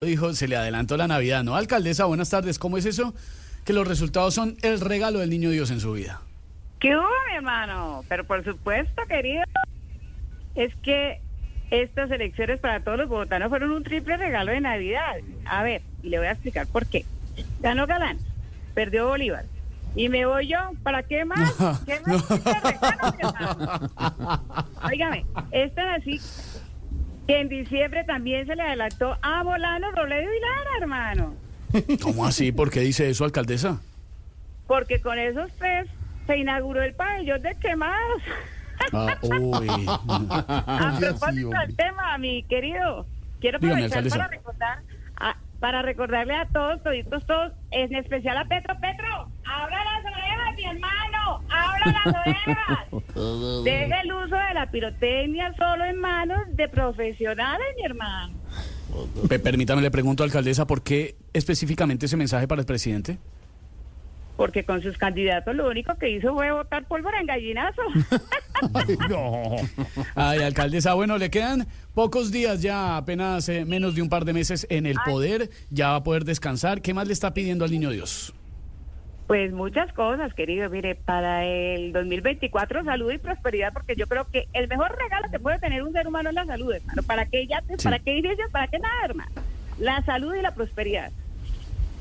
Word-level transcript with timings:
Dijo, 0.00 0.32
se 0.32 0.46
le 0.46 0.54
adelantó 0.54 0.96
la 0.96 1.08
Navidad, 1.08 1.42
¿no? 1.42 1.56
Alcaldesa, 1.56 2.04
buenas 2.04 2.30
tardes. 2.30 2.60
¿Cómo 2.60 2.78
es 2.78 2.86
eso? 2.86 3.14
Que 3.64 3.72
los 3.72 3.84
resultados 3.84 4.32
son 4.32 4.56
el 4.62 4.80
regalo 4.80 5.18
del 5.18 5.28
niño 5.28 5.50
Dios 5.50 5.72
en 5.72 5.80
su 5.80 5.90
vida. 5.90 6.20
¿Qué 6.78 6.96
hubo, 6.96 7.08
mi 7.28 7.34
hermano? 7.34 8.04
Pero 8.08 8.22
por 8.22 8.44
supuesto, 8.44 9.02
querido, 9.08 9.42
es 10.54 10.72
que 10.84 11.20
estas 11.72 12.12
elecciones 12.12 12.60
para 12.60 12.78
todos 12.78 12.96
los 12.96 13.08
bogotanos 13.08 13.48
fueron 13.48 13.72
un 13.72 13.82
triple 13.82 14.16
regalo 14.16 14.52
de 14.52 14.60
Navidad. 14.60 15.16
A 15.44 15.64
ver, 15.64 15.82
y 16.04 16.10
le 16.10 16.18
voy 16.18 16.28
a 16.28 16.30
explicar 16.30 16.68
por 16.68 16.86
qué. 16.86 17.04
Ganó 17.58 17.88
Galán, 17.88 18.18
perdió 18.74 19.08
Bolívar. 19.08 19.46
Y 19.96 20.08
me 20.08 20.26
voy 20.26 20.46
yo, 20.46 20.58
¿para 20.84 21.02
qué 21.02 21.24
más? 21.24 21.54
¿Qué 21.86 21.98
más 22.06 22.24
triple 22.24 22.54
regalo, 22.62 23.14
mi 23.16 23.26
hermano? 23.26 23.90
Óigame, 24.84 25.26
es 25.50 25.74
tan 25.74 25.88
así 25.88 26.20
que 27.28 27.40
en 27.40 27.48
diciembre 27.50 28.04
también 28.04 28.46
se 28.46 28.56
le 28.56 28.62
adelantó 28.62 29.16
a 29.20 29.44
Molano, 29.44 29.92
Robledo 29.92 30.22
y 30.34 30.40
Lara, 30.40 30.70
hermano. 30.80 31.34
¿Cómo 32.02 32.24
así? 32.24 32.50
¿Por 32.52 32.70
qué 32.70 32.80
dice 32.80 33.10
eso, 33.10 33.24
alcaldesa? 33.24 33.80
Porque 34.66 35.00
con 35.02 35.18
esos 35.18 35.52
tres 35.58 35.86
se 36.26 36.38
inauguró 36.38 36.82
el 36.82 36.94
pabellón 36.94 37.42
de 37.42 37.54
quemados. 37.56 38.22
Ah, 38.92 39.14
uy. 39.22 39.68
A 39.88 40.96
propósito 40.98 41.50
del 41.50 41.76
tema, 41.76 42.16
mi 42.16 42.44
querido, 42.44 43.06
quiero 43.40 43.58
aprovechar 43.58 44.08
para 44.08 44.28
recordar, 44.28 44.78
a- 45.20 45.36
para 45.60 45.82
recordarle 45.82 46.34
a 46.34 46.46
todos, 46.46 46.82
toditos 46.82 47.26
todos, 47.26 47.52
en 47.72 47.94
especial 47.94 48.38
a 48.38 48.44
Petro, 48.46 48.74
Petro, 48.80 49.28
abra 49.44 49.84
las 49.84 50.04
orejas, 50.12 50.54
mi 50.56 50.64
hermano, 50.64 51.42
abra 51.50 51.67
las. 51.84 53.64
Deje 53.64 54.00
el 54.04 54.12
uso 54.12 54.36
de 54.36 54.54
la 54.54 54.70
pirotecnia 54.70 55.52
solo 55.56 55.84
en 55.84 55.96
manos 56.00 56.38
de 56.52 56.68
profesionales, 56.68 57.66
mi 57.76 57.84
hermano. 57.84 58.34
Pe- 59.28 59.38
Permítame, 59.38 59.82
le 59.82 59.90
pregunto, 59.90 60.22
alcaldesa, 60.24 60.66
¿por 60.66 60.82
qué 60.82 61.16
específicamente 61.32 62.06
ese 62.06 62.16
mensaje 62.16 62.48
para 62.48 62.60
el 62.60 62.66
presidente? 62.66 63.18
Porque 64.36 64.64
con 64.64 64.80
sus 64.82 64.96
candidatos 64.96 65.52
lo 65.56 65.68
único 65.68 65.96
que 65.96 66.10
hizo 66.10 66.32
fue 66.32 66.52
botar 66.52 66.86
pólvora 66.86 67.20
en 67.20 67.26
gallinazo. 67.26 67.82
no. 69.08 69.56
Ay, 70.14 70.38
alcaldesa, 70.42 70.94
bueno, 70.94 71.18
le 71.18 71.28
quedan 71.28 71.66
pocos 71.92 72.30
días 72.30 72.62
ya, 72.62 72.96
apenas 72.96 73.48
eh, 73.48 73.64
menos 73.64 73.96
de 73.96 74.02
un 74.02 74.08
par 74.08 74.24
de 74.24 74.32
meses 74.32 74.64
en 74.70 74.86
el 74.86 74.96
poder, 75.04 75.50
ya 75.70 75.88
va 75.90 75.96
a 75.96 76.02
poder 76.04 76.24
descansar. 76.24 76.82
¿Qué 76.82 76.94
más 76.94 77.08
le 77.08 77.14
está 77.14 77.34
pidiendo 77.34 77.64
al 77.64 77.72
niño 77.72 77.90
Dios? 77.90 78.32
Pues 79.28 79.52
muchas 79.52 79.92
cosas, 79.92 80.32
querido. 80.32 80.70
Mire, 80.70 80.94
para 80.94 81.44
el 81.44 81.92
2024 81.92 82.82
salud 82.82 83.12
y 83.12 83.18
prosperidad, 83.18 83.74
porque 83.74 83.94
yo 83.94 84.06
creo 84.06 84.24
que 84.24 84.48
el 84.54 84.68
mejor 84.68 84.96
regalo 84.96 85.30
que 85.30 85.38
puede 85.38 85.58
tener 85.58 85.82
un 85.82 85.92
ser 85.92 86.08
humano 86.08 86.30
es 86.30 86.34
la 86.34 86.46
salud, 86.46 86.72
hermano. 86.72 87.02
¿Para 87.02 87.26
qué? 87.26 87.46
Sí. 87.76 87.84
¿Para 87.84 87.98
qué 87.98 88.16
iglesias? 88.16 88.48
¿Para 88.50 88.68
qué 88.68 88.78
nada, 88.78 89.04
hermano? 89.04 89.30
La 89.78 90.02
salud 90.04 90.34
y 90.34 90.40
la 90.40 90.52
prosperidad. 90.52 91.12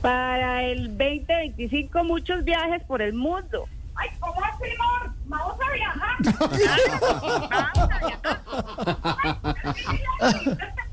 Para 0.01 0.63
el 0.63 0.97
2025 0.97 2.01
muchos 2.05 2.45
viajes 2.45 2.81
por 2.83 3.01
el 3.01 3.13
mundo. 3.13 3.67
Ay, 3.95 4.09
¿cómo 4.21 4.41
así, 4.45 4.63
amor? 4.79 5.13
Vamos 5.25 5.57
a 5.59 5.71
viajar. 5.73 6.15
Vamos 7.49 7.91
a 7.91 8.07
viajar. 8.07 8.41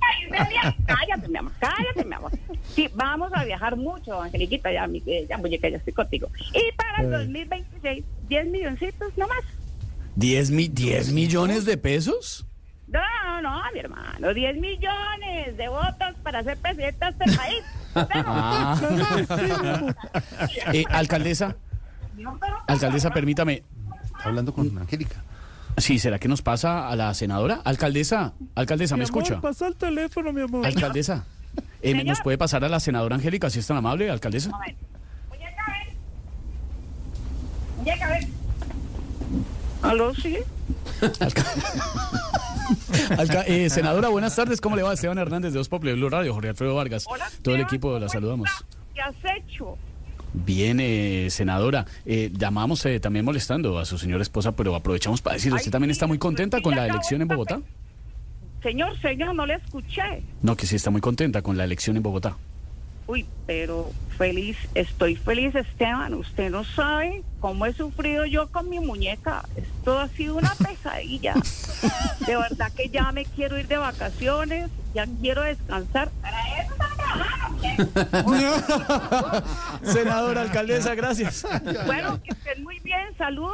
Ay, 0.01 0.75
Cállate, 0.87 1.29
mi 1.29 1.39
amor, 1.39 1.53
cállate, 1.61 2.05
mi 2.05 2.15
amor. 2.15 2.33
Sí, 2.75 2.89
vamos 2.95 3.31
a 3.35 3.45
viajar 3.45 3.77
mucho, 3.77 4.21
Angeliquita, 4.21 4.73
ya, 4.73 4.87
mi, 4.87 5.03
eh, 5.07 5.27
ya, 5.29 5.39
muñeca, 5.39 5.69
ya 5.69 5.79
estoy 5.79 5.93
contigo. 5.93 6.29
Y 6.53 6.73
para 6.77 7.03
el 7.03 7.11
2026, 7.11 8.05
10 8.29 8.47
milloncitos 8.49 9.17
nomás. 9.17 9.39
¿10, 10.17 10.51
mi- 10.51 10.69
10 10.69 11.13
millones 11.13 11.65
de 11.65 11.77
pesos? 11.77 12.47
No, 12.89 13.01
no, 13.41 13.43
no, 13.43 13.63
mi 13.73 13.81
hermano, 13.81 14.33
10 14.35 14.57
millones 14.57 15.57
de 15.57 15.69
votos 15.69 16.15
para 16.23 16.43
ser 16.45 16.57
presidenta 16.59 17.11
de 17.11 17.25
este 17.25 17.37
país. 17.37 17.63
Ah. 17.95 18.77
Eh, 20.73 20.85
alcaldesa, 20.91 21.57
alcaldesa, 22.67 23.11
permítame. 23.11 23.63
Hablando 24.25 24.53
con 24.55 24.77
Angélica. 24.79 25.23
Sí, 25.77 25.99
¿será 25.99 26.19
que 26.19 26.29
nos 26.29 26.41
pasa 26.43 26.89
a 26.89 26.97
la 26.97 27.13
senadora? 27.15 27.61
Alcaldesa, 27.65 28.33
alcaldesa, 28.55 28.97
¿me 28.97 29.05
escucha? 29.05 29.41
Pasa 29.41 29.67
el 29.67 29.77
teléfono, 29.77 30.33
mi 30.33 30.41
amor. 30.43 30.65
Alcaldesa, 30.67 31.25
eh. 31.91 32.05
¿nos 32.05 32.21
puede 32.21 32.39
pasar 32.39 32.65
a 32.65 32.69
la 32.69 32.81
senadora 32.81 33.17
Angélica, 33.17 33.51
si 33.51 33.59
es 33.61 33.67
tan 33.67 33.77
amable, 33.77 34.11
alcaldesa? 34.11 34.51
A 34.55 34.59
ver. 34.61 34.75
Muñeca, 35.31 35.65
ven. 35.69 35.97
Muñeca, 37.79 38.09
ven. 38.11 38.33
¿Aló, 39.83 40.15
sí? 40.15 40.39
Alca- 43.19 43.45
eh, 43.47 43.69
senadora, 43.69 44.09
buenas 44.09 44.35
tardes, 44.35 44.61
¿cómo 44.61 44.77
le 44.77 44.83
va? 44.83 44.95
Esteban 44.95 45.19
Hernández 45.19 45.53
de 45.53 45.59
Dos 45.59 45.69
Populi 45.69 45.93
Blue 45.93 46.09
Radio, 46.09 46.33
Jorge 46.33 46.49
Alfredo 46.51 46.75
Vargas, 46.75 47.05
Hola, 47.07 47.29
todo 47.43 47.55
el 47.55 47.61
equipo 47.61 47.93
la 47.95 48.01
¿cómo 48.01 48.09
saludamos. 48.09 48.51
¿Qué 48.95 49.01
has 49.03 49.15
hecho? 49.37 49.77
Bien, 50.33 50.79
eh, 50.81 51.29
senadora, 51.31 51.85
eh, 52.07 52.31
llamamos 52.33 52.85
eh, 52.87 52.99
también 53.01 53.25
molestando 53.25 53.79
a 53.79 53.85
su 53.85 53.99
señora 53.99 54.23
esposa, 54.23 54.53
pero 54.53 54.75
aprovechamos 54.75 55.21
para 55.21 55.35
decirle, 55.35 55.57
¿usted 55.59 55.71
también 55.71 55.91
está 55.91 56.07
muy 56.07 56.19
contenta 56.19 56.61
con 56.61 56.75
la 56.75 56.87
elección 56.87 57.21
en 57.23 57.29
Bogotá? 57.29 57.61
Señor, 58.65 58.99
señor, 59.01 59.35
no 59.35 59.45
le 59.45 59.55
escuché. 59.55 60.23
No, 60.41 60.57
que 60.57 60.67
sí 60.67 60.75
está 60.75 60.91
muy 60.91 61.03
contenta 61.03 61.43
con 61.43 61.59
la 61.59 61.65
elección 61.65 61.99
en 61.99 62.03
Bogotá. 62.03 62.37
Uy, 63.07 63.27
pero 63.47 63.91
feliz, 64.17 64.57
estoy 64.75 65.17
feliz, 65.17 65.55
Esteban. 65.55 66.15
Usted 66.15 66.51
no 66.51 66.65
sabe 66.65 67.23
cómo 67.41 67.67
he 67.67 67.75
sufrido 67.75 68.25
yo 68.25 68.51
con 68.51 68.71
mi 68.71 68.81
muñeca. 68.81 69.45
Esto 69.55 69.99
ha 69.99 70.09
sido 70.09 70.37
una 70.37 70.55
pesadilla. 70.55 71.35
De 72.27 72.37
verdad 72.39 72.73
que 72.75 72.89
ya 72.89 73.13
me 73.13 73.27
quiero 73.27 73.59
ir 73.59 73.69
de 73.69 73.77
vacaciones, 73.77 74.71
ya 74.95 75.07
quiero 75.21 75.43
descansar. 75.43 76.11
Para 76.23 76.39
eso. 76.65 76.75
Senadora, 79.93 80.41
alcaldesa, 80.41 80.95
gracias. 80.95 81.47
Bueno, 81.85 82.19
que 82.23 82.31
estén 82.31 82.63
muy 82.63 82.79
bien. 82.81 83.09
Saludos. 83.19 83.53